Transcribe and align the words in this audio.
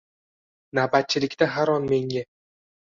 Navbatchilikda 0.79 1.45
har 1.59 1.69
on 1.77 1.85
menga 1.95 2.23